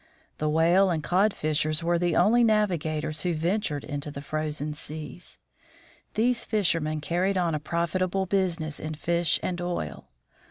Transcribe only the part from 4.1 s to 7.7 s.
frozen seas. These fishermen carried on a